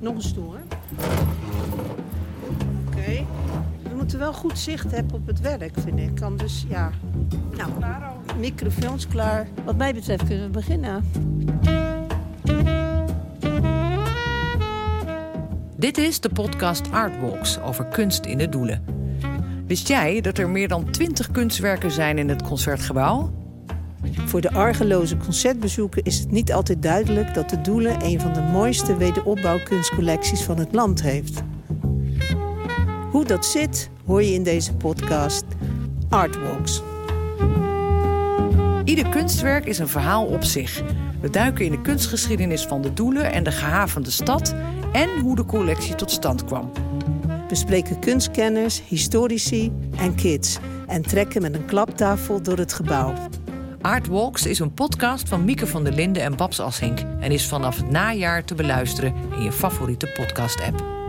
[0.00, 0.60] Nog een stoel, hè?
[2.86, 3.26] Oké.
[3.82, 6.14] We moeten wel goed zicht hebben op het werk, vind ik.
[6.14, 6.90] Kan dus, ja...
[7.56, 7.70] Nou,
[8.38, 9.48] microfoons klaar.
[9.64, 11.04] Wat mij betreft kunnen we beginnen.
[15.76, 18.84] Dit is de podcast Artwalks over kunst in de doelen.
[19.66, 23.39] Wist jij dat er meer dan 20 kunstwerken zijn in het concertgebouw?
[24.02, 28.42] Voor de argeloze concertbezoeker is het niet altijd duidelijk dat de Doelen een van de
[28.42, 31.42] mooiste wederopbouwkunstcollecties van het land heeft.
[33.10, 35.44] Hoe dat zit, hoor je in deze podcast
[36.08, 36.82] Artwalks.
[38.84, 40.82] Ieder kunstwerk is een verhaal op zich.
[41.20, 44.54] We duiken in de kunstgeschiedenis van de Doelen en de gehavende stad
[44.92, 46.72] en hoe de collectie tot stand kwam.
[47.48, 53.14] We spreken kunstkenners, historici en kids en trekken met een klaptafel door het gebouw.
[53.80, 57.76] Artwalks is een podcast van Mieke van der Linden en Babs Assink en is vanaf
[57.76, 60.99] het najaar te beluisteren in je favoriete podcast-app.